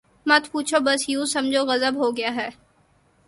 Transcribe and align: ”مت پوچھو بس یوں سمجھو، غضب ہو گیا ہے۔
”مت 0.27 0.43
پوچھو 0.51 0.77
بس 0.85 1.01
یوں 1.09 1.25
سمجھو، 1.25 1.61
غضب 1.65 1.93
ہو 1.97 2.07
گیا 2.17 2.31
ہے۔ 2.35 2.49